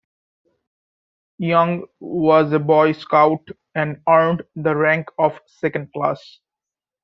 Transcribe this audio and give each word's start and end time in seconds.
Young 1.37 1.85
was 1.99 2.51
a 2.53 2.57
Boy 2.57 2.93
Scout 2.93 3.47
and 3.75 4.01
earned 4.09 4.41
the 4.55 4.75
rank 4.75 5.09
of 5.19 5.37
Second 5.45 5.93
Class. 5.93 6.39